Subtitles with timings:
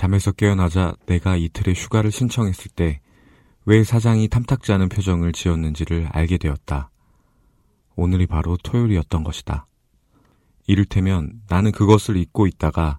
[0.00, 3.00] 잠에서 깨어나자 내가 이틀의 휴가를 신청했을 때
[3.66, 6.90] 왜 사장이 탐탁지 않은 표정을 지었는지를 알게 되었다.
[7.94, 9.66] 오늘이 바로 토요일이었던 것이다.
[10.66, 12.96] 이를테면 나는 그것을 잊고 있다가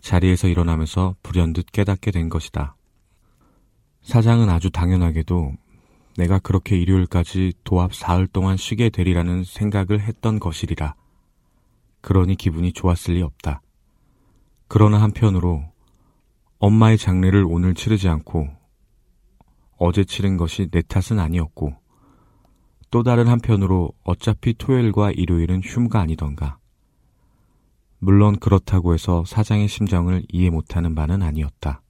[0.00, 2.76] 자리에서 일어나면서 불현듯 깨닫게 된 것이다.
[4.02, 5.52] 사장은 아주 당연하게도
[6.16, 10.96] 내가 그렇게 일요일까지 도합 사흘 동안 쉬게 되리라는 생각을 했던 것이리라.
[12.00, 13.62] 그러니 기분이 좋았을 리 없다.
[14.66, 15.69] 그러나 한편으로
[16.60, 18.48] 엄마의 장례를 오늘 치르지 않고
[19.78, 21.74] 어제 치른 것이 내 탓은 아니었고
[22.90, 26.58] 또 다른 한편으로 어차피 토요일과 일요일은 흉가 아니던가.
[27.98, 31.82] 물론 그렇다고 해서 사장의 심정을 이해 못하는 바는 아니었다.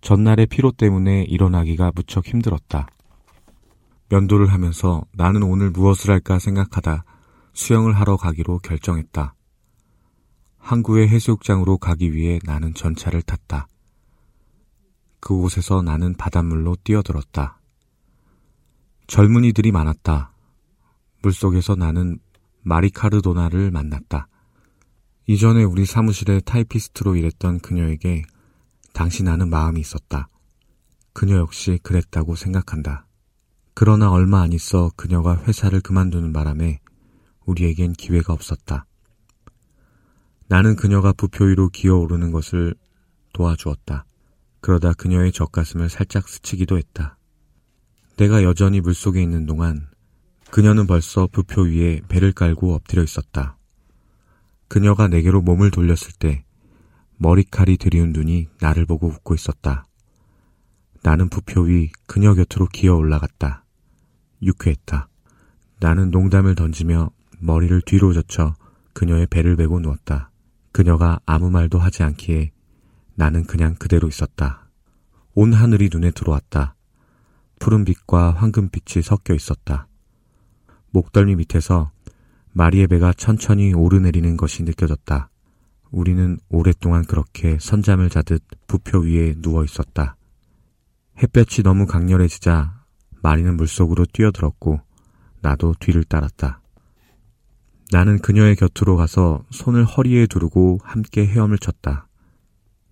[0.00, 2.88] 전날의 피로 때문에 일어나기가 무척 힘들었다.
[4.08, 7.04] 면도를 하면서 나는 오늘 무엇을 할까 생각하다
[7.52, 9.34] 수영을 하러 가기로 결정했다.
[10.62, 13.66] 항구의 해수욕장으로 가기 위해 나는 전차를 탔다.
[15.18, 17.58] 그곳에서 나는 바닷물로 뛰어들었다.
[19.08, 20.32] 젊은이들이 많았다.
[21.22, 22.18] 물속에서 나는
[22.62, 24.28] 마리카르도나를 만났다.
[25.26, 28.22] 이전에 우리 사무실에 타이피스트로 일했던 그녀에게
[28.92, 30.28] 당시 나는 마음이 있었다.
[31.12, 33.06] 그녀 역시 그랬다고 생각한다.
[33.74, 36.78] 그러나 얼마 안 있어 그녀가 회사를 그만두는 바람에
[37.46, 38.86] 우리에겐 기회가 없었다.
[40.48, 42.74] 나는 그녀가 부표 위로 기어오르는 것을
[43.32, 44.04] 도와주었다.
[44.60, 47.16] 그러다 그녀의 젖가슴을 살짝 스치기도 했다.
[48.16, 49.88] 내가 여전히 물속에 있는 동안
[50.50, 53.56] 그녀는 벌써 부표 위에 배를 깔고 엎드려 있었다.
[54.68, 56.44] 그녀가 내게로 몸을 돌렸을 때
[57.16, 59.86] 머리칼이 들이운 눈이 나를 보고 웃고 있었다.
[61.02, 63.64] 나는 부표 위 그녀 곁으로 기어 올라갔다.
[64.42, 65.08] 유쾌했다.
[65.80, 68.54] 나는 농담을 던지며 머리를 뒤로 젖혀
[68.92, 70.31] 그녀의 배를 베고 누웠다.
[70.72, 72.50] 그녀가 아무 말도 하지 않기에
[73.14, 74.68] 나는 그냥 그대로 있었다.
[75.34, 76.74] 온 하늘이 눈에 들어왔다.
[77.58, 79.86] 푸른빛과 황금빛이 섞여 있었다.
[80.90, 81.90] 목덜미 밑에서
[82.52, 85.30] 마리의 배가 천천히 오르내리는 것이 느껴졌다.
[85.90, 90.16] 우리는 오랫동안 그렇게 선잠을 자듯 부표 위에 누워 있었다.
[91.22, 92.82] 햇볕이 너무 강렬해지자
[93.22, 94.80] 마리는 물속으로 뛰어들었고
[95.42, 96.61] 나도 뒤를 따랐다.
[97.92, 102.08] 나는 그녀의 곁으로 가서 손을 허리에 두르고 함께 헤엄을 쳤다.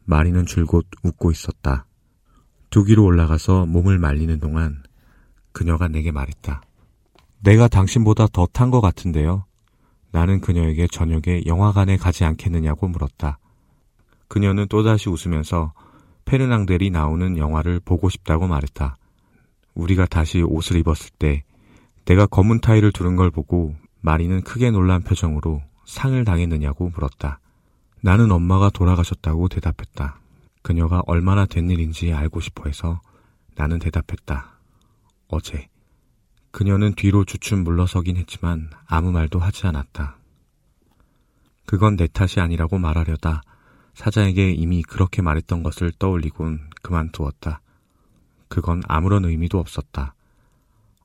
[0.05, 1.87] 마리는 줄곧 웃고 있었다.
[2.69, 4.83] 두기로 올라가서 몸을 말리는 동안
[5.53, 6.61] 그녀가 내게 말했다.
[7.43, 9.47] 내가 당신보다 더 탄 것 같은데요.
[10.13, 13.39] 나는 그녀에게 저녁에 영화관에 가지 않겠느냐고 물었다.
[14.29, 15.73] 그녀는 또다시 웃으면서
[16.27, 18.99] 페르낭델이 나오는 영화를 보고 싶다고 말했다.
[19.75, 21.43] 우리가 다시 옷을 입었을 때
[22.05, 27.41] 내가 검은 타이를 두른 걸 보고 마리는 크게 놀란 표정으로 상을 당했느냐고 물었다.
[28.01, 30.19] 나는 엄마가 돌아가셨다고 대답했다.
[30.63, 33.01] 그녀가 얼마나 된 일인지 알고 싶어 해서
[33.57, 34.55] 나는 대답했다.
[35.29, 35.69] 어제.
[36.51, 40.17] 그녀는 뒤로 주춤 물러서긴 했지만 아무 말도 하지 않았다.
[41.67, 43.43] 그건 내 탓이 아니라고 말하려다
[43.95, 47.61] 사자에게 이미 그렇게 말했던 것을 떠올리곤 그만두었다.
[48.49, 50.15] 그건 아무런 의미도 없었다.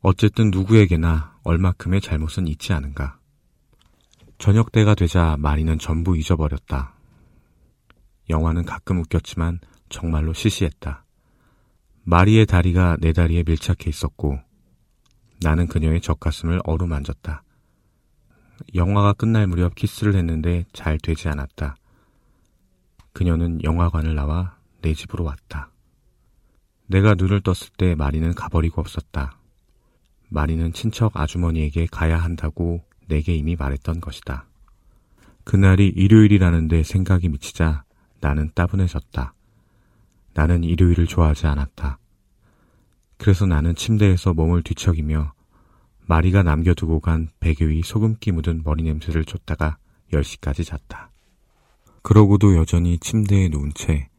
[0.02, 3.20] 어쨌든 누구에게나 얼마큼의 잘못은 있지 않은가.
[4.40, 6.94] 저녁 때가 되자 마리는 전부 잊어버렸다.
[8.30, 11.06] 영화는 가끔 웃겼지만 정말로 시시했다.
[12.04, 14.40] 마리의 다리가 내 다리에 밀착해 있었고
[15.42, 17.44] 나는 그녀의 젖가슴을 어루만졌다.
[18.74, 21.76] 영화가 끝날 무렵 키스를 했는데 잘 되지 않았다.
[23.14, 25.70] 그녀는 영화관을 나와 내 집으로 왔다.
[26.88, 29.38] 내가 눈을 떴을 때 마리는 가버리고 없었다.
[30.36, 34.46] 마리는 친척 아주머니에게 가야 한다고 내게 이미 말했던 것이다.
[35.46, 37.86] 그날이 일요일이라는데 생각이 미치자
[38.20, 39.34] 나는 따분해졌다.
[40.34, 42.00] 나는 일요일을 좋아하지 않았다.
[43.18, 45.32] 그래서 나는 침대에서 몸을 뒤척이며
[46.06, 49.78] 마리가 남겨두고 간 베개 위 소금기 묻은 머리 냄새를 쫓다가
[50.12, 51.12] 10시까지 잤다.
[52.02, 54.10] 그러고도 여전히 침대에 누운 채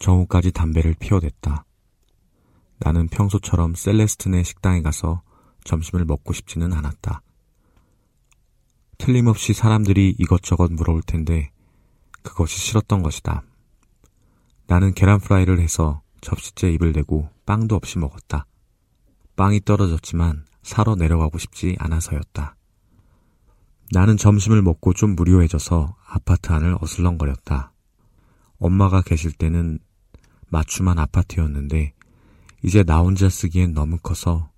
[0.00, 1.64] 정오까지 담배를 피워댔다.
[2.80, 5.22] 나는 평소처럼 셀레스트네 식당에 가서
[5.66, 7.20] 점심을 먹고 싶지는 않았다.
[8.98, 11.50] 틀림없이 사람들이 이것저것 물어올 텐데
[12.22, 13.42] 그것이 싫었던 것이다.
[14.66, 18.46] 나는 계란 프라이를 해서 접시째 입을 대고 빵도 없이 먹었다.
[19.36, 22.56] 빵이 떨어졌지만 사러 내려가고 싶지 않아서였다.
[23.92, 27.72] 나는 점심을 먹고 좀 무료해져서 아파트 안을 어슬렁거렸다.
[28.58, 29.78] 엄마가 계실 때는
[30.48, 31.92] 맞춤한 아파트였는데
[32.64, 34.50] 이제 나 혼자 쓰기엔 너무 커서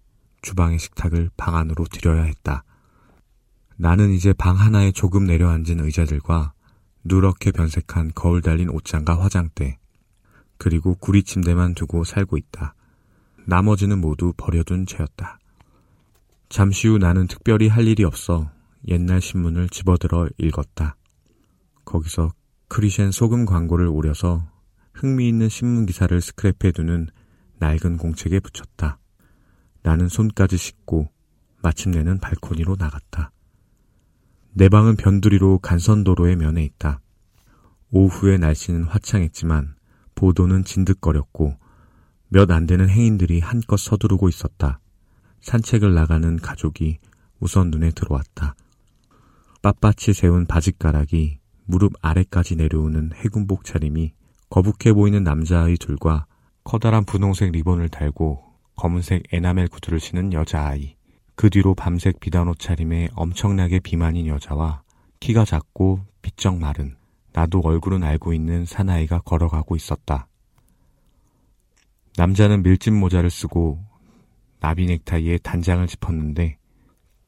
[0.42, 2.64] 주방의 식탁을 방 안으로 들여야 했다.
[3.76, 6.52] 나는 이제 방 하나에 조금 내려앉은 의자들과
[7.04, 9.78] 누렇게 변색한 거울 달린 옷장과 화장대,
[10.58, 12.74] 그리고 구리 침대만 두고 살고 있다.
[13.46, 15.38] 나머지는 모두 버려둔 채였다.
[16.48, 18.50] 잠시 후 나는 특별히 할 일이 없어
[18.88, 20.96] 옛날 신문을 집어들어 읽었다.
[21.84, 22.32] 거기서
[22.68, 24.46] 크리셴 소금 광고를 오려서
[24.94, 27.08] 흥미있는 신문 기사를 스크랩해 두는
[27.58, 28.98] 낡은 공책에 붙였다.
[29.82, 31.08] 나는 손까지 씻고
[31.62, 33.32] 마침내는 발코니로 나갔다.
[34.52, 37.00] 내 방은 변두리로 간선도로의 면에 있다.
[37.90, 39.74] 오후의 날씨는 화창했지만
[40.14, 41.56] 보도는 진득거렸고
[42.28, 44.80] 몇 안 되는 행인들이 한껏 서두르고 있었다.
[45.40, 46.98] 산책을 나가는 가족이
[47.40, 48.54] 우선 눈에 들어왔다.
[49.62, 54.12] 빳빳이 세운 바짓가락이 무릎 아래까지 내려오는 해군복 차림이
[54.50, 56.26] 거북해 보이는 남자아이 둘과
[56.64, 58.42] 커다란 분홍색 리본을 달고
[58.78, 60.94] 검은색 에나멜 구두를 신은 여자아이.
[61.34, 64.82] 그 뒤로 밤색 비단 옷 차림에 엄청나게 비만인 여자와
[65.18, 66.96] 키가 작고 비쩍 마른
[67.32, 70.28] 나도 얼굴은 알고 있는 사나이가 걸어가고 있었다.
[72.16, 73.84] 남자는 밀짚 모자를 쓰고
[74.60, 76.58] 나비 넥타이에 단장을 짚었는데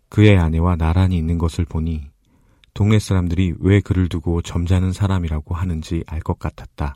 [0.08, 2.10] 그의 아내와 나란히 있는 것을 보니
[2.74, 6.94] 동네 사람들이 왜 그를 두고 점잖은 사람이라고 하는지 알 것 같았다.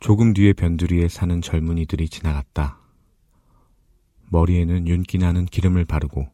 [0.00, 2.87] 조금 뒤에 변두리에 사는 젊은이들이 지나갔다.
[4.30, 6.28] 머리에는 윤기 나는 기름을 바르고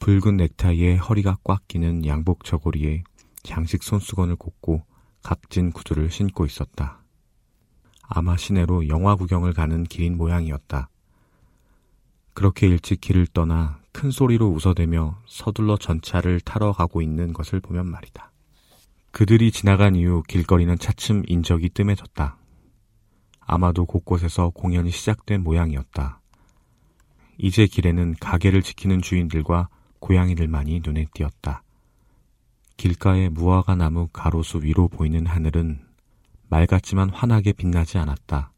[0.00, 3.02] 붉은 넥타이에 허리가 꽉 끼는 양복 저고리에
[3.42, 4.84] 장식 손수건을 꽂고
[5.22, 7.02] 각진 구두를 신고 있었다.
[8.02, 10.88] 아마 시내로 영화 구경을 가는 길인 모양이었다.
[12.32, 18.30] 그렇게 일찍 길을 떠나 큰 소리로 웃어대며 서둘러 전차를 타러 가고 있는 것을 보면 말이다.
[19.10, 22.36] 그들이 지나간 이후 길거리는 차츰 인적이 뜸해졌다.
[23.40, 26.20] 아마도 곳곳에서 공연이 시작된 모양이었다.
[27.38, 29.68] 이제 길에는 가게를 지키는 주인들과
[30.00, 31.62] 고양이들만이 눈에 띄었다.
[32.76, 35.80] 길가의 무화과 나무 가로수 위로 보이는 하늘은
[36.48, 38.52] 맑았지만 환하게 빛나지 않았다.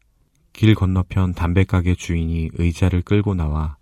[0.52, 3.76] 길 건너편 담배가게 주인이 의자를 끌고 나와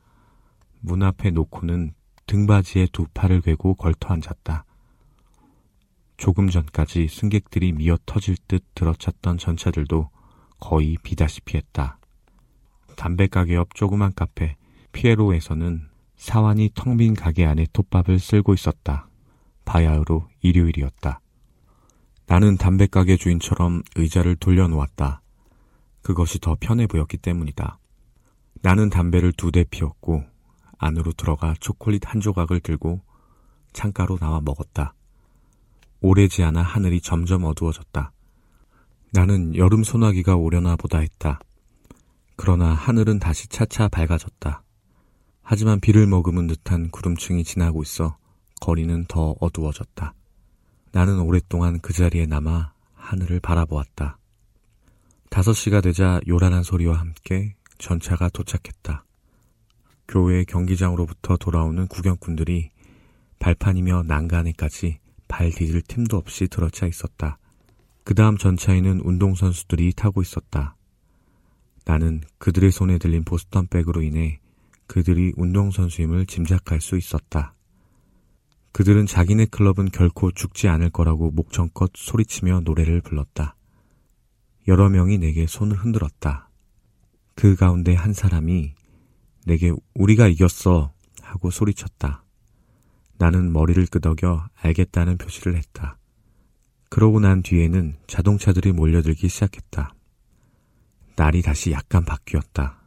[0.81, 1.93] 문 앞에 놓고는
[2.27, 4.65] 등받이에 두 팔을 괴고 걸터 앉았다.
[6.17, 10.11] 조금 전까지 승객들이 미어 터질 듯 들어찼던 전차들도
[10.59, 11.99] 거의 비다시피 했다.
[12.97, 14.57] 담배가게 옆 조그만 카페
[14.93, 19.09] 피에로에서는 사완이 텅 빈 가게 안에 톱밥을 쓸고 있었다.
[19.65, 21.21] 바야흐로 일요일이었다.
[22.27, 25.23] 나는 담배가게 주인처럼 의자를 돌려놓았다.
[26.03, 27.79] 그것이 더 편해 보였기 때문이다.
[28.63, 30.25] 나는 담배를 두 대 피웠고
[30.79, 33.01] 안으로 들어가 초콜릿 한 조각을 들고
[33.73, 34.95] 창가로 나와 먹었다.
[36.01, 38.13] 오래지 않아 하늘이 점점 어두워졌다.
[39.13, 41.39] 나는 여름 소나기가 오려나 보다 했다.
[42.37, 44.63] 그러나 하늘은 다시 차차 밝아졌다.
[45.51, 48.19] 하지만 비를 머금은 듯한 구름층이 지나고 있어
[48.61, 50.13] 거리는 더 어두워졌다.
[50.93, 54.19] 나는 오랫동안 그 자리에 남아 하늘을 바라보았다.
[55.31, 59.07] 다섯 시가 되자 요란한 소리와 함께 전차가 도착했다.
[60.07, 62.69] 교회 경기장으로부터 돌아오는 구경꾼들이
[63.39, 64.99] 발판이며 난간에까지
[65.29, 67.39] 발 디딜 틈도 없이 들어차 있었다.
[68.05, 70.77] 그 다음 전차에는 운동선수들이 타고 있었다.
[71.87, 74.41] 나는 그들의 손에 들린 보스턴 백으로 인해
[74.89, 77.55] 그들이 운동선수임을 짐작할 수 있었다.
[78.73, 83.55] 그들은 자기네 클럽은 결코 죽지 않을 거라고 목청껏 소리치며 노래를 불렀다.
[84.67, 86.51] 여러 명이 내게 손을 흔들었다.
[87.35, 88.75] 그 가운데 한 사람이
[89.47, 90.93] 내게 우리가 이겼어
[91.23, 92.25] 하고 소리쳤다.
[93.19, 95.99] 나는 머리를 끄덕여 알겠다는 표시를 했다.
[96.89, 99.95] 그러고 난 뒤에는 자동차들이 몰려들기 시작했다.
[101.17, 102.78] 날이 다시 약간 바뀌었다.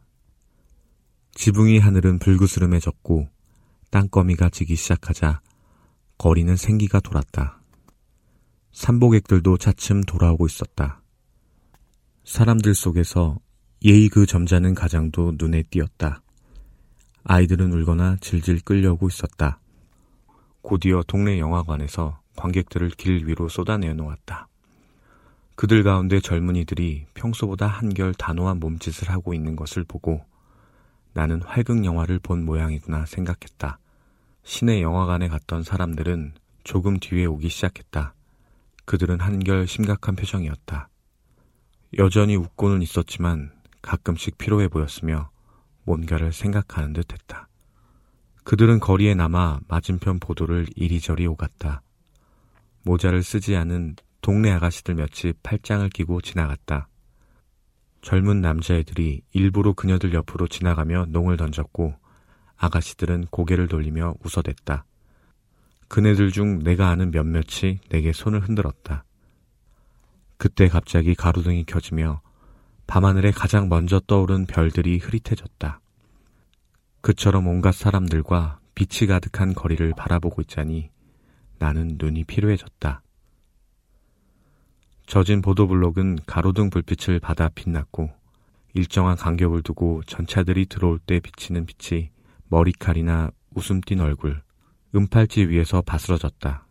[1.34, 3.28] 지붕이 하늘은 불그스름해졌고
[3.90, 5.40] 땅거미가 지기 시작하자
[6.18, 7.60] 거리는 생기가 돌았다.
[8.72, 11.02] 산보객들도 차츰 돌아오고 있었다.
[12.24, 13.38] 사람들 속에서
[13.84, 16.22] 예의 그 점잖은 가장도 눈에 띄었다.
[17.24, 19.58] 아이들은 울거나 질질 끌려오고 있었다.
[20.62, 24.48] 곧이어 동네 영화관에서 관객들을 길 위로 쏟아내 놓았다.
[25.56, 30.24] 그들 가운데 젊은이들이 평소보다 한결 단호한 몸짓을 하고 있는 것을 보고
[31.14, 33.78] 나는 활극 영화를 본 모양이구나 생각했다.
[34.44, 38.14] 시내 영화관에 갔던 사람들은 조금 뒤에 오기 시작했다.
[38.84, 40.88] 그들은 한결 심각한 표정이었다.
[41.98, 43.52] 여전히 웃고는 있었지만
[43.82, 45.30] 가끔씩 피로해 보였으며
[45.84, 47.48] 뭔가를 생각하는 듯 했다.
[48.44, 51.82] 그들은 거리에 남아 맞은편 보도를 이리저리 오갔다.
[52.84, 56.88] 모자를 쓰지 않은 동네 아가씨들 몇이 팔짱을 끼고 지나갔다.
[58.02, 61.94] 젊은 남자애들이 일부러 그녀들 옆으로 지나가며 농을 던졌고
[62.56, 64.84] 아가씨들은 고개를 돌리며 웃어댔다.
[65.88, 69.04] 그네들 중 내가 아는 몇몇이 내게 손을 흔들었다.
[70.36, 72.20] 그때 갑자기 가로등이 켜지며
[72.86, 75.80] 밤하늘에 가장 먼저 떠오른 별들이 흐릿해졌다.
[77.00, 80.90] 그처럼 온갖 사람들과 빛이 가득한 거리를 바라보고 있자니
[81.58, 83.01] 나는 눈이 피로해졌다.
[85.12, 88.08] 젖은 보도블록은 가로등 불빛을 받아 빛났고
[88.72, 92.08] 일정한 간격을 두고 전차들이 들어올 때 비치는 빛이
[92.48, 94.40] 머리칼이나 웃음 띤 얼굴,
[94.94, 96.66] 은팔찌 위에서 바스러졌다.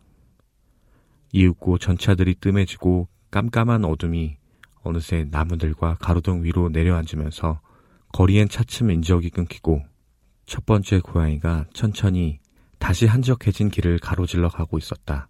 [1.30, 4.38] 이윽고 전차들이 뜸해지고 깜깜한 어둠이
[4.82, 7.60] 어느새 나무들과 가로등 위로 내려앉으면서
[8.12, 9.84] 거리엔 차츰 인적이 끊기고
[10.46, 12.40] 첫 번째 고양이가 천천히
[12.80, 15.28] 다시 한적해진 길을 가로질러 가고 있었다.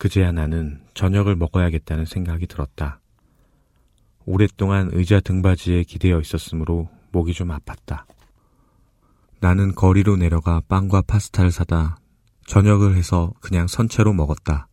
[0.00, 3.00] 그제야 나는 저녁을 먹어야겠다는 생각이 들었다.
[4.24, 8.04] 오랫동안 의자 등받이에 기대어 있었으므로 목이 좀 아팠다.
[9.40, 11.98] 나는 거리로 내려가 빵과 파스타를 사다
[12.46, 14.68] 저녁을 해서 그냥 선채로 먹었다.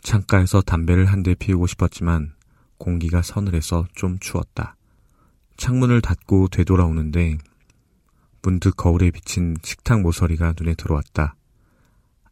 [0.00, 2.32] 창가에서 담배를 한 대 피우고 싶었지만
[2.78, 4.76] 공기가 서늘해서 좀 추웠다.
[5.58, 7.36] 창문을 닫고 되돌아오는데
[8.40, 11.36] 문득 거울에 비친 식탁 모서리가 눈에 들어왔다.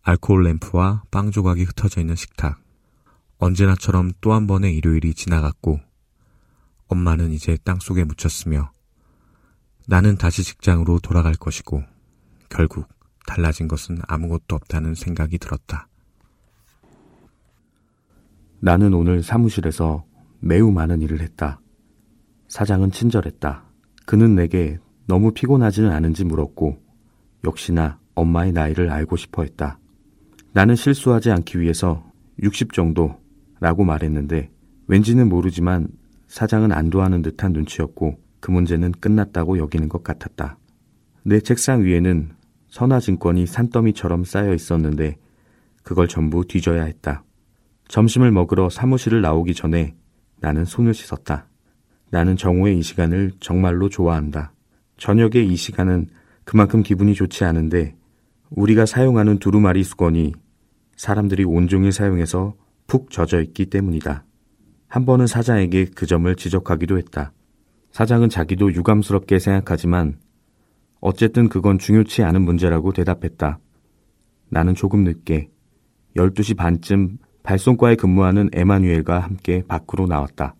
[0.06, 2.60] 알코올 램프와 빵 조각이 흩어져 있는 식탁.
[3.38, 5.80] 언제나처럼 또 한 번의 일요일이 지나갔고
[6.88, 8.70] 엄마는 이제 땅 속에 묻혔으며
[9.86, 11.82] 나는 다시 직장으로 돌아갈 것이고
[12.50, 12.86] 결국
[13.26, 15.88] 달라진 것은 아무것도 없다는 생각이 들었다.
[18.60, 20.04] 나는 오늘 사무실에서
[20.40, 21.60] 매우 많은 일을 했다.
[22.48, 23.64] 사장은 친절했다.
[24.04, 26.78] 그는 내게 너무 피곤하지는 않은지 물었고,
[27.44, 29.78] 역시나 엄마의 나이를 알고 싶어 했다.
[30.54, 32.04] 나는 실수하지 않기 위해서
[32.40, 34.50] 60 정도라고 말했는데,
[34.86, 35.88] 왠지는 모르지만
[36.28, 40.56] 사장은 안도하는 듯한 눈치였고, 그 문제는 끝났다고 여기는 것 같았다.
[41.24, 42.30] 내 책상 위에는
[42.68, 45.16] 선화증권이 산더미처럼 쌓여 있었는데,
[45.82, 47.24] 그걸 전부 뒤져야 했다.
[47.88, 49.96] 점심을 먹으러 사무실을 나오기 전에
[50.38, 51.48] 나는 손을 씻었다.
[52.10, 54.52] 나는 정오의 이 시간을 정말로 좋아한다.
[54.98, 56.06] 저녁의 이 시간은
[56.44, 57.96] 그만큼 기분이 좋지 않은데
[58.50, 60.32] 우리가 사용하는 두루마리 수건이
[60.96, 62.54] 사람들이 온종일 사용해서
[62.86, 64.24] 푹 젖어 있기 때문이다.
[64.88, 67.32] 한 번은 사장에게 그 점을 지적하기도 했다.
[67.92, 70.18] 사장은 자기도 유감스럽게 생각하지만
[71.00, 73.58] 어쨌든 그건 중요치 않은 문제라고 대답했다.
[74.48, 75.50] 나는 조금 늦게
[76.16, 80.54] 12시 반쯤 발송과에 근무하는 에마뉴엘과 함께 밖으로 나왔다.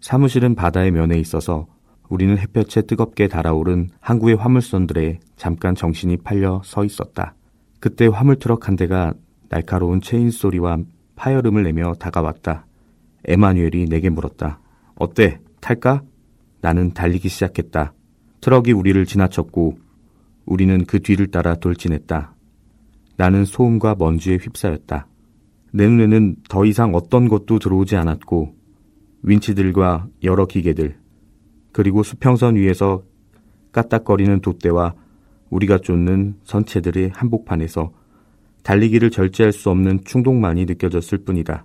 [0.00, 1.66] 사무실은 바다의 면에 있어서
[2.08, 7.34] 우리는 햇볕에 뜨겁게 달아오른 항구의 화물선들에 잠깐 정신이 팔려 서 있었다.
[7.80, 9.14] 그때 화물트럭 한 대가
[9.52, 10.78] 날카로운 체인 소리와
[11.14, 12.66] 파열음을 내며 다가왔다.
[13.26, 14.58] 에마뉴엘이 내게 물었다.
[14.94, 15.40] 어때?
[15.60, 16.02] 탈까?
[16.62, 17.92] 나는 달리기 시작했다.
[18.40, 19.76] 트럭이 우리를 지나쳤고
[20.46, 22.34] 우리는 그 뒤를 따라 돌진했다.
[23.18, 25.06] 나는 소음과 먼지에 휩싸였다.
[25.72, 28.54] 내 눈에는 더 이상 어떤 것도 들어오지 않았고
[29.22, 30.96] 윈치들과 여러 기계들
[31.72, 33.04] 그리고 수평선 위에서
[33.72, 34.94] 까딱거리는 돛대와
[35.50, 37.92] 우리가 쫓는 선체들의 한복판에서
[38.62, 41.64] 달리기를 절제할 수 없는 충동만이 느껴졌을 뿐이다.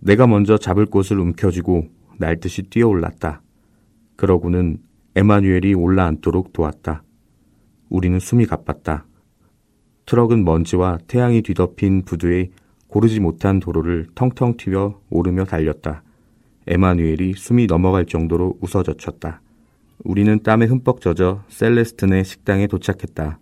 [0.00, 3.42] 내가 먼저 잡을 곳을 움켜쥐고 날듯이 뛰어올랐다.
[4.16, 4.78] 그러고는
[5.14, 7.02] 에마뉴엘이 올라앉도록 도왔다.
[7.88, 9.06] 우리는 숨이 가빴다.
[10.06, 12.50] 트럭은 먼지와 태양이 뒤덮인 부두에
[12.88, 16.02] 고르지 못한 도로를 텅텅 튀어 오르며 달렸다.
[16.66, 19.40] 에마뉴엘이 숨이 넘어갈 정도로 웃어젖혔다.
[20.04, 23.38] 우리는 땀에 흠뻑 젖어 셀레스트네 식당에 도착했다.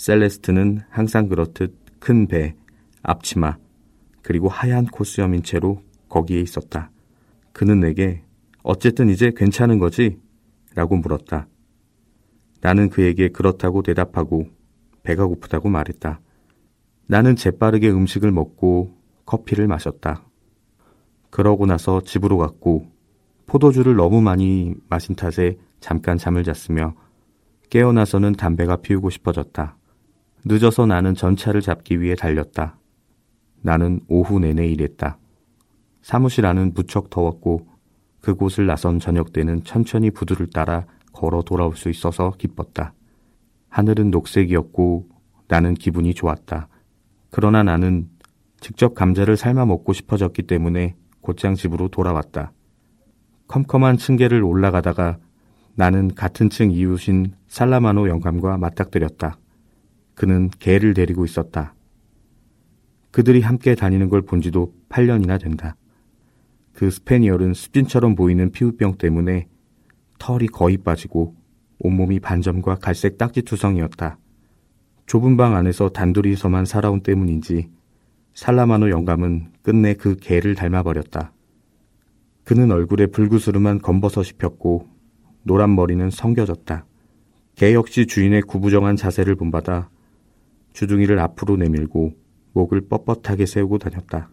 [0.00, 2.54] 셀레스트는 항상 그렇듯 큰 배,
[3.02, 3.58] 앞치마,
[4.22, 6.90] 그리고 하얀 코수염인 채로 거기에 있었다.
[7.52, 8.22] 그는 내게
[8.62, 10.18] 어쨌든 이제 괜찮은 거지?
[10.74, 11.48] 라고 물었다.
[12.62, 14.48] 나는 그에게 그렇다고 대답하고
[15.02, 16.18] 배가 고프다고 말했다.
[17.06, 20.24] 나는 재빠르게 음식을 먹고 커피를 마셨다.
[21.28, 22.90] 그러고 나서 집으로 갔고
[23.44, 26.94] 포도주를 너무 많이 마신 탓에 잠깐 잠을 잤으며
[27.68, 29.76] 깨어나서는 담배가 피우고 싶어졌다.
[30.44, 32.78] 늦어서 나는 전차를 잡기 위해 달렸다.
[33.62, 35.18] 나는 오후 내내 일했다.
[36.02, 37.68] 사무실 안은 무척 더웠고
[38.20, 42.94] 그곳을 나선 저녁 때는 천천히 부두를 따라 걸어 돌아올 수 있어서 기뻤다.
[43.68, 45.08] 하늘은 녹색이었고
[45.48, 46.68] 나는 기분이 좋았다.
[47.30, 48.08] 그러나 나는
[48.60, 52.52] 직접 감자를 삶아 먹고 싶어졌기 때문에 곧장 집으로 돌아왔다.
[53.48, 55.18] 컴컴한 층계를 올라가다가
[55.74, 59.38] 나는 같은 층 이웃인 살라마노 영감과 맞닥뜨렸다.
[60.20, 61.74] 그는 개를 데리고 있었다.
[63.10, 65.76] 그들이 함께 다니는 걸 본 지도 8년이나 된다.
[66.74, 69.48] 그 스페니얼은 습진처럼 보이는 피부병 때문에
[70.18, 71.36] 털이 거의 빠지고
[71.78, 74.18] 온몸이 반점과 갈색 딱지 투성이었다.
[75.06, 77.70] 좁은 방 안에서 단둘이서만 살아온 때문인지
[78.34, 81.32] 살라마노 영감은 끝내 그 개를 닮아버렸다.
[82.44, 84.86] 그는 얼굴에 불구스름한 검버섯이 폈고
[85.44, 86.84] 노란 머리는 성겨졌다.
[87.54, 89.88] 개 역시 주인의 구부정한 자세를 본받아
[90.72, 92.14] 주둥이를 앞으로 내밀고
[92.52, 94.30] 목을 뻣뻣하게 세우고 다녔다.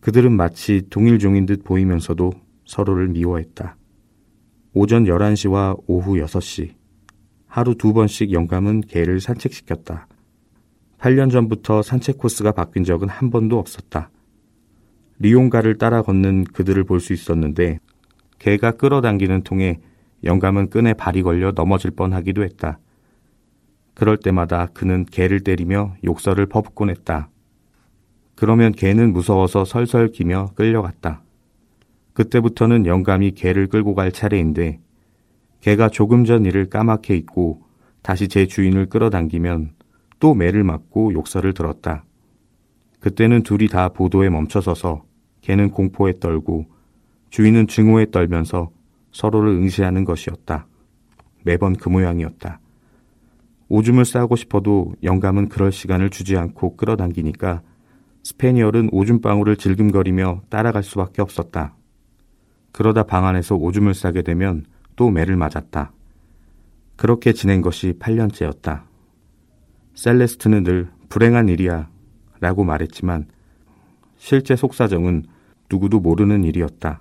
[0.00, 2.32] 그들은 마치 동일종인 듯 보이면서도
[2.64, 3.76] 서로를 미워했다.
[4.74, 6.74] 오전 11시와 오후 6시,
[7.46, 10.06] 하루 두 번씩 영감은 개를 산책시켰다.
[10.98, 14.10] 8년 전부터 산책 코스가 바뀐 적은 한 번도 없었다.
[15.18, 17.80] 리용가를 따라 걷는 그들을 볼 수 있었는데
[18.38, 19.80] 개가 끌어당기는 통에
[20.24, 22.78] 영감은 끈에 발이 걸려 넘어질 뻔하기도 했다.
[23.98, 27.30] 그럴 때마다 그는 개를 때리며 욕설을 퍼붓곤 했다.
[28.36, 31.24] 그러면 개는 무서워서 설설 기며 끌려갔다.
[32.12, 34.78] 그때부터는 영감이 개를 끌고 갈 차례인데
[35.62, 37.64] 개가 조금 전 일을 까맣게 잊고
[38.00, 39.72] 다시 제 주인을 끌어당기면
[40.20, 42.04] 또 매를 맞고 욕설을 들었다.
[43.00, 45.02] 그때는 둘이 다 보도에 멈춰서서
[45.40, 46.66] 개는 공포에 떨고
[47.30, 48.70] 주인은 증오에 떨면서
[49.10, 50.68] 서로를 응시하는 것이었다.
[51.42, 52.60] 매번 그 모양이었다.
[53.68, 57.62] 오줌을 싸고 싶어도 영감은 그럴 시간을 주지 않고 끌어당기니까
[58.22, 61.74] 스페니얼은 오줌방울을 질금거리며 따라갈 수밖에 없었다.
[62.72, 64.64] 그러다 방 안에서 오줌을 싸게 되면
[64.96, 65.92] 또 매를 맞았다.
[66.96, 68.82] 그렇게 지낸 것이 8년째였다.
[69.94, 71.88] 셀레스트는 늘 불행한 일이야
[72.40, 73.26] 라고 말했지만
[74.16, 75.24] 실제 속사정은
[75.70, 77.00] 누구도 모르는 일이었다.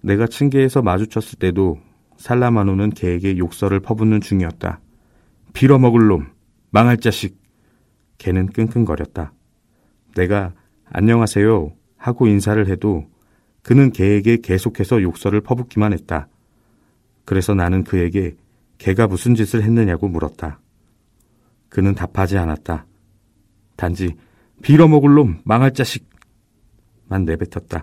[0.00, 1.78] 내가 층계에서 마주쳤을 때도
[2.16, 4.80] 살라마노는 개에게 욕설을 퍼붓는 중이었다.
[5.56, 6.26] 빌어먹을 놈,
[6.68, 7.40] 망할 자식.
[8.18, 9.32] 개는 끙끙거렸다.
[10.14, 10.52] 내가
[10.84, 13.06] 안녕하세요 하고 인사를 해도
[13.62, 16.28] 그는 개에게 계속해서 욕설을 퍼붓기만 했다.
[17.24, 18.36] 그래서 나는 그에게
[18.76, 20.60] 개가 무슨 짓을 했느냐고 물었다.
[21.70, 22.84] 그는 답하지 않았다.
[23.76, 24.14] 단지
[24.60, 27.82] 빌어먹을 놈, 망할 자식만 내뱉었다.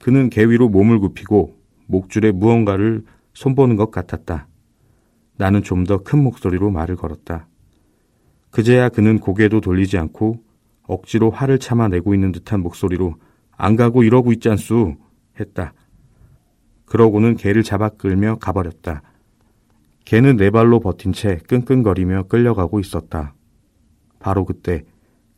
[0.00, 3.04] 그는 개 위로 몸을 굽히고 목줄에 무언가를
[3.34, 4.48] 손보는 것 같았다.
[5.36, 7.46] 나는 좀 더 큰 목소리로 말을 걸었다.
[8.50, 10.42] 그제야 그는 고개도 돌리지 않고
[10.84, 13.16] 억지로 화를 참아내고 있는 듯한 목소리로
[13.56, 14.94] 안 가고 이러고 있지 않수
[15.40, 15.72] 했다.
[16.86, 19.02] 그러고는 개를 잡아 끌며 가버렸다.
[20.04, 23.34] 개는 네 발로 버틴 채 끙끙거리며 끌려가고 있었다.
[24.20, 24.84] 바로 그때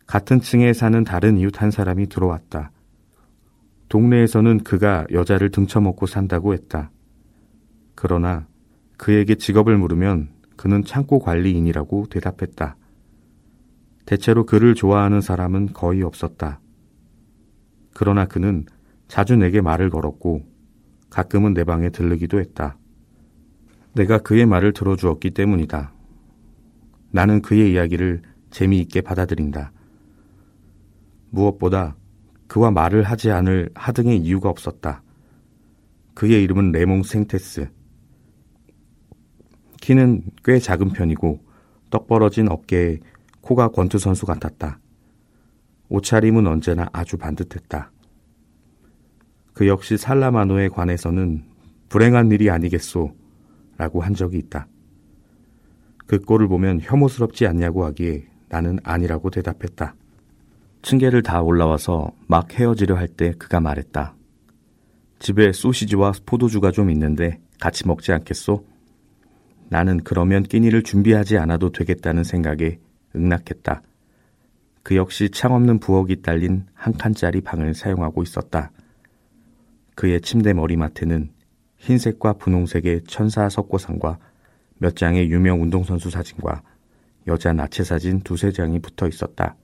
[0.06, 2.70] 같은 층에 사는 다른 이웃 한 사람이 들어왔다.
[3.88, 6.90] 동네에서는 그가 여자를 등쳐먹고 산다고 했다.
[7.94, 8.46] 그러나
[8.96, 12.76] 그에게 직업을 물으면 그는 창고 관리인이라고 대답했다.
[14.06, 16.60] 대체로 그를 좋아하는 사람은 거의 없었다.
[17.92, 18.64] 그러나 그는
[19.08, 20.44] 자주 내게 말을 걸었고
[21.10, 22.78] 가끔은 내 방에 들르기도 했다.
[23.94, 25.92] 내가 그의 말을 들어주었기 때문이다.
[27.10, 29.72] 나는 그의 이야기를 재미있게 받아들인다.
[31.30, 31.96] 무엇보다
[32.46, 35.02] 그와 말을 하지 않을 하등의 이유가 없었다.
[36.14, 37.68] 그의 이름은 레몽 생테스.
[39.86, 41.38] 키는 꽤 작은 편이고
[41.90, 42.98] 떡 벌어진 어깨에
[43.40, 44.80] 코가 권투 선수 같았다.
[45.90, 47.92] 옷차림은 언제나 아주 반듯했다.
[49.52, 51.44] 그 역시 살라마노에 관해서는
[51.88, 53.14] 불행한 일이 아니겠소
[53.76, 54.66] 라고 한 적이 있다.
[56.08, 59.94] 그 꼴을 보면 혐오스럽지 않냐고 하기에 나는 아니라고 대답했다.
[60.82, 64.16] 층계를 다 올라와서 막 헤어지려 할 때 그가 말했다.
[65.20, 68.75] 집에 소시지와 포도주가 좀 있는데 같이 먹지 않겠소?
[69.68, 72.78] 나는 그러면 끼니를 준비하지 않아도 되겠다는 생각에
[73.14, 73.82] 응낙했다.
[74.82, 78.70] 그 역시 창 없는 부엌이 딸린 한 칸짜리 방을 사용하고 있었다.
[79.96, 81.30] 그의 침대 머리맡에는
[81.78, 84.18] 흰색과 분홍색의 천사 석고상과
[84.78, 86.62] 몇 장의 유명 운동선수 사진과
[87.26, 89.56] 여자 나체 사진 두세 장이 붙어 있었다.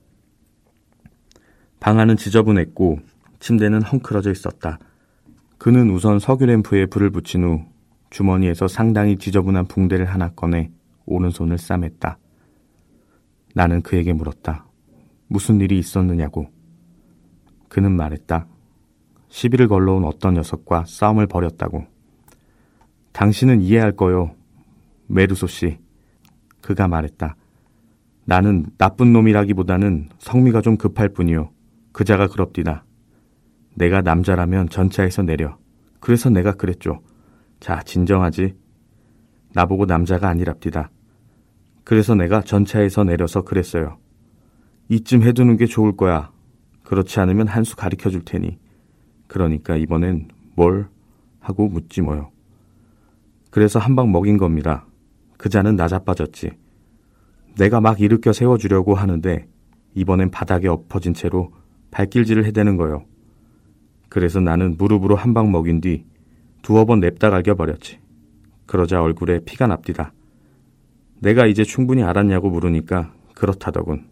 [1.79, 2.99] 방 안은 지저분했고
[3.38, 4.79] 침대는 헝클어져 있었다.
[5.59, 7.65] 그는 우선 석유 램프에 불을 붙인 후
[8.12, 10.70] 주머니에서 상당히 지저분한 붕대를 하나 꺼내
[11.07, 12.18] 오른손을 싸맸다.
[13.55, 14.66] 나는 그에게 물었다.
[15.29, 16.46] 무슨 일이 있었느냐고.
[17.70, 18.46] 그는 말했다.
[19.29, 21.87] 시비를 걸러온 어떤 녀석과 싸움을 벌였다고.
[23.12, 24.35] 당신은 이해할 거요.
[25.07, 25.79] 메르소 씨.
[26.61, 27.35] 그가 말했다.
[28.27, 31.51] 나는 나쁜 놈이라기보다는 성미가 좀 급할 뿐이요.
[31.92, 32.85] 그자가 그럽디다.
[33.75, 35.57] 내가 남자라면 전차에서 내려.
[35.98, 37.01] 그래서 내가 그랬죠.
[37.62, 38.57] 자, 진정하지.
[39.55, 40.90] 나보고 남자가 아니랍디다.
[41.85, 43.98] 그래서 내가 전차에서 내려서 그랬어요.
[44.88, 46.33] 이쯤 해두는 게 좋을 거야.
[46.83, 48.59] 그렇지 않으면 한 수 가르쳐 줄 테니.
[49.29, 50.88] 그러니까 이번엔 뭘
[51.38, 52.33] 하고 묻지 뭐요.
[53.53, 54.85] 그래서 한 방 먹인 겁니다.
[55.38, 56.51] 그자는 나자빠졌지.
[57.59, 59.46] 내가 막 일으켜 세워주려고 하는데
[59.94, 61.53] 이번엔 바닥에 엎어진 채로
[61.92, 63.05] 발길질을 해대는 거요.
[64.09, 66.05] 그래서 나는 무릎으로 한 방 먹인 뒤
[66.62, 67.98] 두어 번 냅다 갈겨버렸지.
[68.66, 70.12] 그러자 얼굴에 피가 납디다.
[71.20, 74.07] 내가 이제 충분히 알았냐고 물으니까 그렇다더군.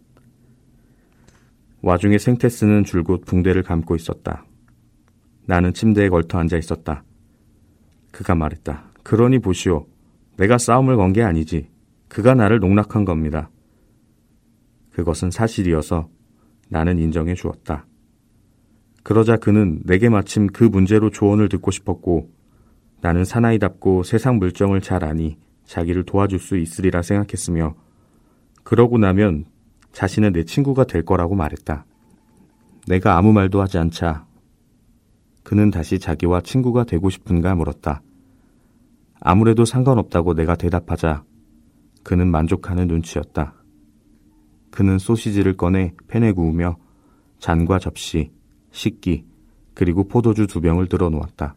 [1.81, 4.45] 와중에 생테스는 줄곧 붕대를 감고 있었다.
[5.45, 7.03] 나는 침대에 걸터 앉아 있었다.
[8.11, 8.91] 그가 말했다.
[9.03, 9.87] 그러니 보시오.
[10.37, 11.69] 내가 싸움을 건 게 아니지.
[12.07, 13.49] 그가 나를 농락한 겁니다.
[14.91, 16.09] 그것은 사실이어서
[16.69, 17.85] 나는 인정해 주었다.
[19.03, 22.29] 그러자 그는 내게 마침 그 문제로 조언을 듣고 싶었고
[23.01, 27.75] 나는 사나이답고 세상 물정을 잘 아니 자기를 도와줄 수 있으리라 생각했으며
[28.63, 29.45] 그러고 나면
[29.91, 31.85] 자신은 내 친구가 될 거라고 말했다.
[32.87, 34.25] 내가 아무 말도 하지 않자
[35.43, 38.01] 그는 다시 자기와 친구가 되고 싶은가 물었다.
[39.19, 41.23] 아무래도 상관없다고 내가 대답하자
[42.03, 43.53] 그는 만족하는 눈치였다.
[44.69, 46.77] 그는 소시지를 꺼내 팬에 구우며
[47.39, 48.31] 잔과 접시,
[48.71, 49.25] 식기,
[49.73, 51.55] 그리고 포도주 두 병을 들어 놓았다.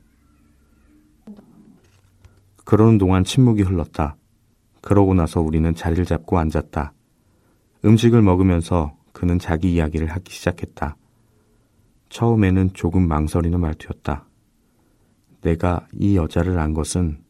[2.64, 4.16] 그러는 동안 침묵이 흘렀다.
[4.81, 6.92] 그러고 나서 우리는 자리를 잡고 앉았다.
[7.85, 10.96] 음식을 먹으면서 그는 자기 이야기를 하기 시작했다.
[12.09, 14.27] 처음에는 조금 망설이는 말투였다.
[15.42, 17.22] 내가 이 여자를 안 것은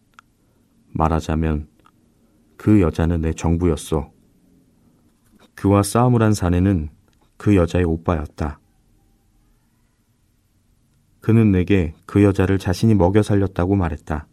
[0.92, 1.68] 말하자면
[2.56, 4.12] 그 여자는 내 정부였소.
[5.54, 6.90] 그와 싸움을 한 사내는
[7.36, 8.60] 그 여자의 오빠였다.
[11.20, 14.26] 그는 내게 그 여자를 자신이 먹여 살렸다고 말했다.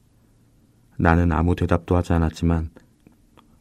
[1.02, 2.70] 나는 아무 대답도 하지 않았지만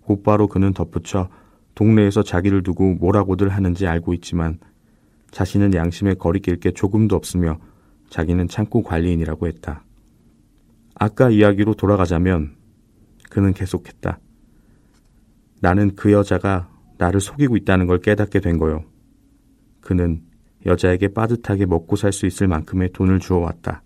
[0.02, 1.30] 곧바로 그는 덧붙여
[1.74, 4.58] 동네에서 자기를 두고 뭐라고들 하는지 알고 있지만
[5.30, 7.58] 자신은 양심에 거리낄 게 조금도 없으며
[8.10, 9.84] 자기는 창고 관리인이라고 했다.
[10.94, 12.56] 아까 이야기로 돌아가자면
[13.30, 14.18] 그는 계속했다.
[15.60, 18.84] 나는 그 여자가 나를 속이고 있다는 걸 깨닫게 된 거요.
[19.80, 20.22] 그는
[20.66, 23.82] 여자에게 빠듯하게 먹고 살 수 있을 만큼의 돈을 주어왔다.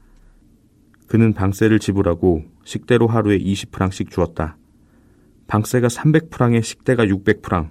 [1.06, 4.56] 그는 방세를 지불하고 식대로 하루에 20프랑씩 주었다.
[5.46, 7.70] 방세가 300프랑에 식대가 600프랑,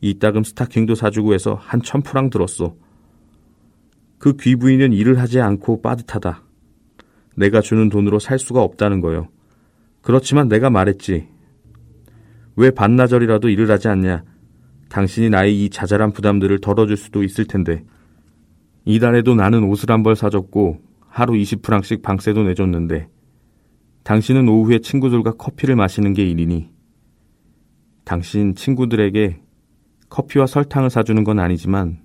[0.00, 2.74] 이따금 스타킹도 사주고 해서 한 1000프랑 들었어.
[4.18, 6.42] 그 귀부인은 일을 하지 않고 빠듯하다.
[7.36, 9.28] 내가 주는 돈으로 살 수가 없다는 거요.
[10.02, 11.28] 그렇지만 내가 말했지.
[12.56, 14.24] 왜 반나절이라도 일을 하지 않냐?
[14.88, 17.84] 당신이 나의 이 자잘한 부담들을 덜어줄 수도 있을 텐데.
[18.84, 23.08] 이달에도 나는 옷을 한 벌 사줬고 하루 20프랑씩 방세도 내줬는데
[24.02, 26.70] 당신은 오후에 친구들과 커피를 마시는 게 일이니
[28.04, 29.40] 당신 친구들에게
[30.08, 31.98] 커피와 설탕을 사주는 건 아니지만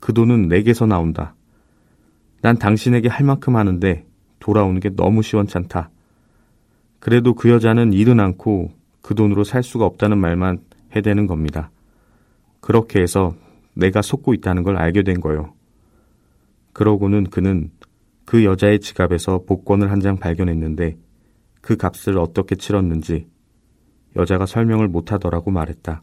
[0.00, 1.34] 그 돈은 내게서 나온다.
[2.42, 4.04] 난 당신에게 할 만큼 하는데
[4.40, 5.90] 돌아오는 게 너무 시원찮다.
[6.98, 10.60] 그래도 그 여자는 일은 않고 그 돈으로 살 수가 없다는 말만
[10.94, 11.70] 해대는 겁니다.
[12.60, 13.34] 그렇게 해서
[13.74, 15.54] 내가 속고 있다는 걸 알게 된 거요.
[16.72, 17.70] 그러고는 그는
[18.24, 20.96] 그 여자의 지갑에서 복권을 한 장 발견했는데
[21.60, 23.28] 그 값을 어떻게 치렀는지
[24.16, 26.02] 여자가 설명을 못하더라고 말했다.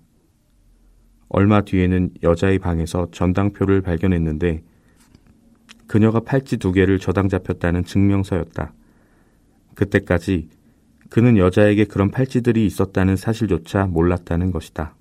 [1.29, 4.63] 얼마 뒤에는 여자의 방에서 전당표를 발견했는데
[5.87, 8.73] 그녀가 팔찌 두 개를 저당 잡혔다는 증명서였다.
[9.75, 10.49] 그때까지
[11.09, 14.95] 그는 여자에게 그런 팔찌들이 있었다는 사실조차 몰랐다는 것이다.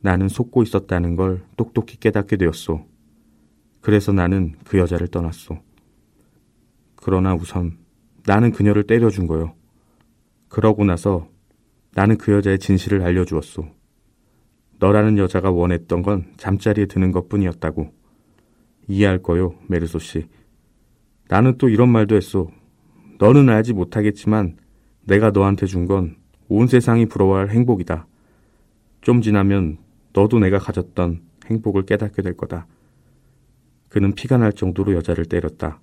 [0.00, 2.86] 나는 속고 있었다는 걸 똑똑히 깨닫게 되었소.
[3.80, 5.58] 그래서 나는 그 여자를 떠났소.
[6.96, 7.78] 그러나 우선
[8.26, 9.54] 나는 그녀를 때려준 거요.
[10.48, 11.28] 그러고 나서
[11.94, 13.66] 나는 그 여자의 진실을 알려주었소.
[14.78, 17.92] 너라는 여자가 원했던 건 잠자리에 드는 것 뿐이었다고.
[18.88, 20.26] 이해할 거요, 메르소 씨.
[21.28, 22.50] 나는 또 이런 말도 했소.
[23.18, 24.56] 너는 알지 못하겠지만
[25.02, 26.16] 내가 너한테 준 건
[26.48, 28.06] 온 세상이 부러워할 행복이다.
[29.00, 29.78] 좀 지나면
[30.12, 32.66] 너도 내가 가졌던 행복을 깨닫게 될 거다.
[33.88, 35.80] 그는 피가 날 정도로 여자를 때렸다.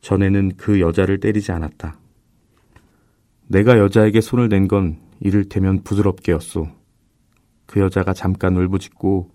[0.00, 1.98] 전에는 그 여자를 때리지 않았다.
[3.48, 6.68] 내가 여자에게 손을 댄건 이를테면 부드럽게였소.
[7.66, 9.30] 그 여자가 잠깐 울부짖고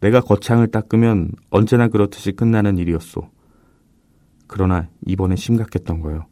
[0.00, 3.28] 내가 거창을 닦으면 언제나 그렇듯이 끝나는 일이었소.
[4.46, 6.26] 그러나 이번에 심각했던 거요.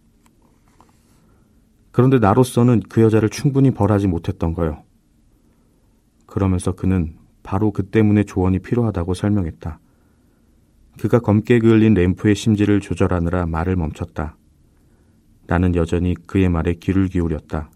[1.90, 4.82] 그런데 나로서는 그 여자를 충분히 벌하지 못했던 거요.
[6.26, 9.80] 그러면서 그는 바로 그 때문에 조언이 필요하다고 설명했다.
[10.98, 14.36] 그가 검게 그을린 램프의 심지를 조절하느라 말을 멈췄다.
[15.46, 17.70] 나는 여전히 그의 말에 귀를 기울였다.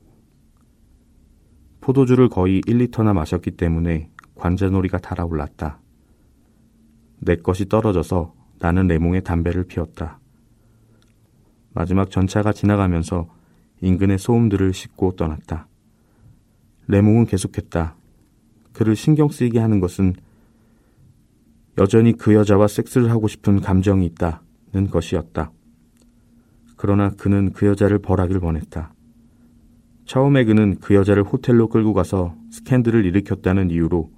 [1.81, 5.81] 포도주를 거의 1리터나 마셨기 때문에 관자놀이가 달아올랐다.
[7.21, 10.21] 내 것이 떨어져서 나는 내 몸에 담배를 피웠다.
[11.73, 13.29] 마지막 전차가 지나가면서
[13.81, 15.69] 인근의 소음들을 싣고 떠났다.
[16.89, 17.97] 레몽은 계속했다.
[18.73, 20.15] 그를 신경 쓰이게 하는 것은
[21.79, 25.53] 여전히 그 여자와 섹스를 하고 싶은 감정이 있다는 것이었다.
[26.77, 28.93] 그러나 그는 그 여자를 벌하길 원했다.
[30.05, 34.11] 처음에 그는 그 여자를 호텔로 끌고 가서 스캔들을 일으켰다는 이유로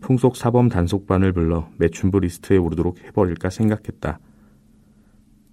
[0.00, 4.18] 풍속 사범 단속반을 불러 매춘부 리스트에 오르도록 해버릴까 생각했다.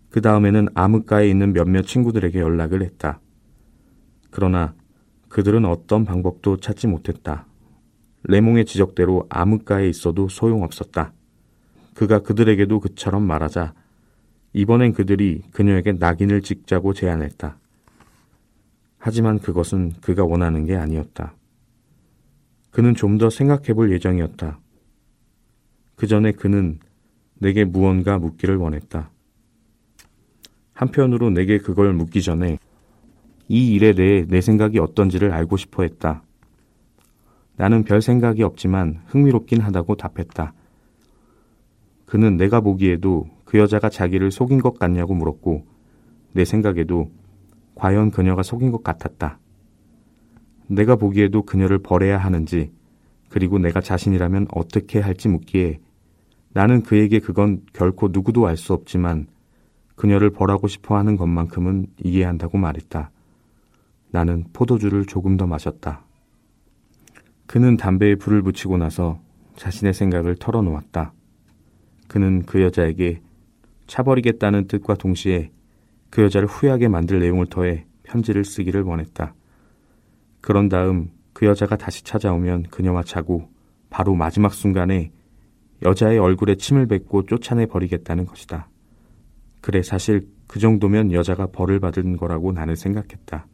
[0.09, 3.19] 그 다음에는 암흑가에 있는 몇몇 친구들에게 연락을 했다.
[4.31, 4.73] 그러나
[5.29, 7.47] 그들은 어떤 방법도 찾지 못했다.
[8.23, 11.13] 레몽의 지적대로 암흑가에 있어도 소용없었다.
[11.93, 13.73] 그가 그들에게도 그처럼 말하자
[14.53, 17.57] 이번엔 그들이 그녀에게 낙인을 찍자고 제안했다.
[18.97, 21.33] 하지만 그것은 그가 원하는 게 아니었다.
[22.71, 24.59] 그는 좀 더 생각해 볼 예정이었다.
[25.95, 26.79] 그 전에 그는
[27.35, 29.11] 내게 무언가 묻기를 원했다.
[30.73, 32.57] 한편으로 내게 그걸 묻기 전에
[33.47, 36.23] 이 일에 대해 내 생각이 어떤지를 알고 싶어 했다.
[37.55, 40.53] 나는 별 생각이 없지만 흥미롭긴 하다고 답했다.
[42.05, 45.65] 그는 내가 보기에도 그 여자가 자기를 속인 것 같냐고 물었고
[46.33, 47.11] 내 생각에도
[47.75, 49.39] 과연 그녀가 속인 것 같았다.
[50.67, 52.71] 내가 보기에도 그녀를 버려야 하는지
[53.29, 55.79] 그리고 내가 자신이라면 어떻게 할지 묻기에
[56.53, 59.27] 나는 그에게 그건 결코 누구도 알 수 없지만
[59.95, 63.11] 그녀를 벌하고 싶어 하는 것만큼은 이해한다고 말했다.
[64.11, 66.05] 나는 포도주를 조금 더 마셨다.
[67.45, 69.19] 그는 담배에 불을 붙이고 나서
[69.55, 71.13] 자신의 생각을 털어놓았다.
[72.07, 73.21] 그는 그 여자에게
[73.87, 75.51] 차버리겠다는 뜻과 동시에
[76.09, 79.33] 그 여자를 후회하게 만들 내용을 더해 편지를 쓰기를 원했다.
[80.41, 83.49] 그런 다음 그 여자가 다시 찾아오면 그녀와 자고
[83.89, 85.11] 바로 마지막 순간에
[85.81, 88.69] 여자의 얼굴에 침을 뱉고 쫓아내 버리겠다는 것이다.
[89.61, 93.47] 그래 사실 그 정도면 여자가 벌을 받은 거라고 나는 생각했다.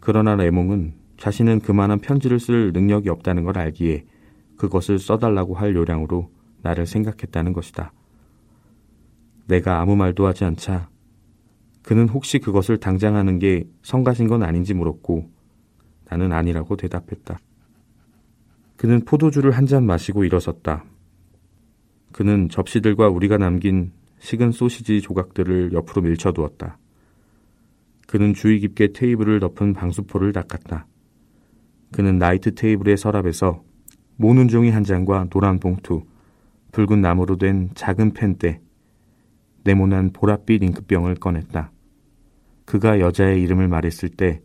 [0.00, 4.04] 그러나 레몽은 자신은 그만한 편지를 쓸 능력이 없다는 걸 알기에
[4.56, 6.30] 그것을 써달라고 할 요량으로
[6.62, 7.92] 나를 생각했다는 것이다.
[9.46, 10.88] 내가 아무 말도 하지 않자
[11.82, 15.30] 그는 혹시 그것을 당장 하는 게 성가신 건 아닌지 물었고
[16.08, 17.38] 나는 아니라고 대답했다.
[18.76, 20.84] 그는 포도주를 한 잔 마시고 일어섰다.
[22.12, 26.78] 그는 접시들과 우리가 남긴 식은 소시지 조각들을 옆으로 밀쳐두었다.
[28.06, 30.86] 그는 주의 깊게 테이블을 덮은 방수포를 닦았다.
[31.94, 33.62] 그는 나이트 테이블의 서랍에서
[34.16, 36.02] 모는 종이 한 장과 노란 봉투,
[36.72, 38.60] 붉은 나무로 된 작은 펜대,
[39.62, 41.70] 네모난 보랏빛 잉크병을 꺼냈다.
[42.64, 44.42] 그가 여자의 이름을 말했을 때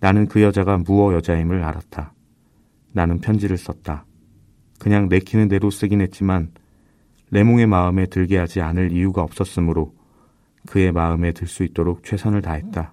[0.00, 2.12] 나는 그 여자가 무어 여자임을 알았다.
[2.92, 4.04] 나는 편지를 썼다.
[4.78, 6.50] 그냥 내키는 대로 쓰긴 했지만
[7.30, 9.94] 레몽의 마음에 들게 하지 않을 이유가 없었으므로
[10.66, 12.92] 그의 마음에 들 수 있도록 최선을 다했다.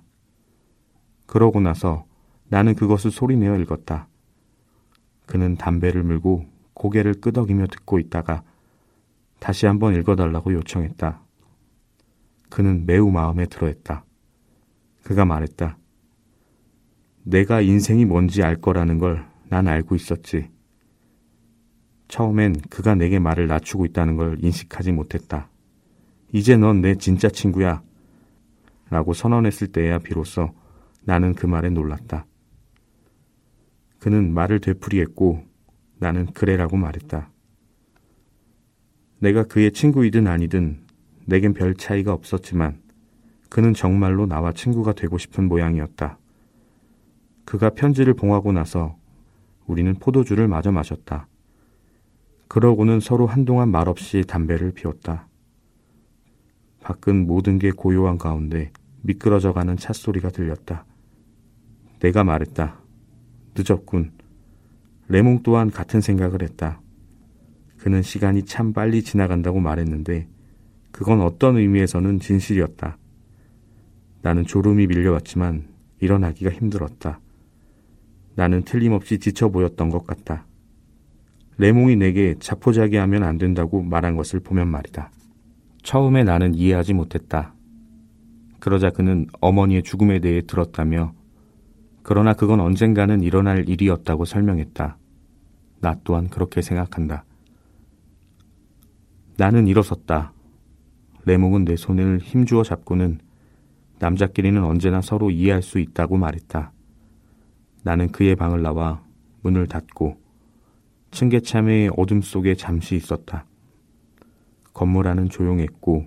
[1.26, 2.06] 그러고 나서
[2.50, 4.08] 나는 그것을 소리내어 읽었다.
[5.26, 8.44] 그는 담배를 물고 고개를 끄덕이며 듣고 있다가
[9.40, 11.22] 다시 한번 읽어달라고 요청했다.
[12.50, 14.04] 그는 매우 마음에 들어했다.
[15.04, 15.78] 그가 말했다.
[17.24, 20.50] 내가 인생이 뭔지 알 거라는 걸 난 알고 있었지.
[22.08, 25.50] 처음엔 그가 내게 말을 낮추고 있다는 걸 인식하지 못했다.
[26.32, 27.82] 이제 넌 내 진짜 친구야.
[28.92, 30.52] 라고 선언했을 때야 비로소
[31.04, 32.26] 나는 그 말에 놀랐다.
[34.00, 35.44] 그는 말을 되풀이했고
[35.98, 37.30] 나는 그래라고 말했다.
[39.20, 40.86] 내가 그의 친구이든 아니든
[41.26, 42.82] 내겐 별 차이가 없었지만
[43.50, 46.18] 그는 정말로 나와 친구가 되고 싶은 모양이었다.
[47.46, 48.96] 그가 편지를 봉하고 나서
[49.66, 51.28] 우리는 포도주를 마저 마셨다.
[52.48, 55.28] 그러고는 서로 한동안 말없이 담배를 피웠다.
[56.82, 60.86] 밖은 모든 게 고요한 가운데 미끄러져 가는 찻소리가 들렸다.
[62.00, 62.80] 내가 말했다.
[63.60, 64.12] 늦었군.
[65.10, 66.82] 레몽 또한 같은 생각을 했다.
[67.78, 70.28] 그는 시간이 참 빨리 지나간다고 말했는데
[70.92, 72.98] 그건 어떤 의미에서는 진실이었다.
[74.22, 75.68] 나는 졸음이 밀려왔지만
[76.00, 77.20] 일어나기가 힘들었다.
[78.36, 80.46] 나는 틀림없이 지쳐 보였던 것 같다.
[81.58, 85.12] 레몽이 내게 자포자기하면 안 된다고 말한 것을 보면 말이다.
[85.84, 87.54] 처음에 나는 이해하지 못했다.
[88.60, 91.14] 그러자 그는 어머니의 죽음에 대해 들었다며
[92.04, 94.98] 그러나 그건 언젠가는 일어날 일이었다고 설명했다.
[95.82, 97.24] 나 또한 그렇게 생각한다.
[99.38, 100.34] 나는 일어섰다.
[101.26, 103.20] 레몽은 내 손을 힘주어 잡고는
[104.00, 106.72] 남자끼리는 언제나 서로 이해할 수 있다고 말했다.
[107.84, 109.04] 나는 그의 방을 나와
[109.42, 110.18] 문을 닫고
[111.12, 113.46] 층계참의 어둠 속에 잠시 있었다.
[114.74, 116.06] 건물 안은 조용했고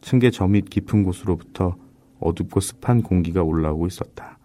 [0.00, 1.76] 층계 저밑 깊은 곳으로부터
[2.20, 4.35] 어둡고 습한 공기가 올라오고 있었다.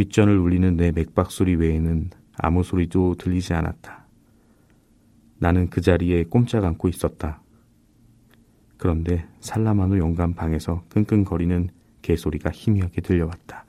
[0.00, 2.08] 귓전을 울리는 내 맥박 소리 외에는
[2.38, 4.06] 아무 소리도 들리지 않았다.
[5.36, 7.42] 나는 그 자리에 꼼짝 않고 있었다.
[8.78, 11.68] 그런데 살라마노 영감 방에서 끙끙거리는
[12.00, 13.66] 개소리가 희미하게 들려왔다.